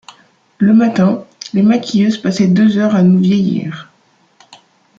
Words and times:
Le 0.57 0.73
matin, 0.73 1.25
les 1.53 1.61
maquilleuses 1.61 2.17
passaient 2.17 2.47
deux 2.47 2.79
heures 2.79 2.95
à 2.95 3.03
nous 3.03 3.19
vieillir. 3.19 3.91